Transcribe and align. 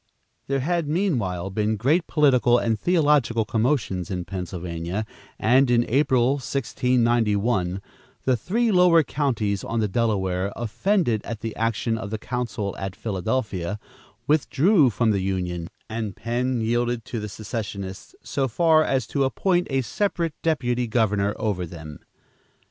There 0.47 0.61
had 0.61 0.87
meanwhile 0.87 1.51
been 1.51 1.75
great 1.77 2.07
political 2.07 2.57
and 2.57 2.79
theological 2.79 3.45
commotions 3.45 4.09
in 4.09 4.25
Pennsylvania, 4.25 5.05
and 5.37 5.69
in 5.69 5.85
April, 5.87 6.37
1691, 6.37 7.83
the 8.23 8.35
three 8.35 8.71
lower 8.71 9.03
counties 9.03 9.63
on 9.63 9.79
the 9.79 9.87
Delaware, 9.87 10.51
offended 10.55 11.21
at 11.23 11.41
the 11.41 11.55
action 11.55 11.99
of 11.99 12.09
the 12.09 12.17
council 12.17 12.75
at 12.77 12.95
Philadelphia, 12.95 13.77
withdrew 14.25 14.89
from 14.89 15.11
the 15.11 15.21
union, 15.21 15.67
and 15.87 16.15
Penn 16.15 16.61
yielded 16.61 17.05
to 17.05 17.19
the 17.19 17.29
secessionists 17.29 18.15
so 18.23 18.47
far 18.47 18.83
as 18.83 19.05
to 19.05 19.23
appoint 19.23 19.67
a 19.69 19.81
separate 19.81 20.33
deputy 20.41 20.87
governor 20.87 21.35
over 21.37 21.63
them. 21.67 21.99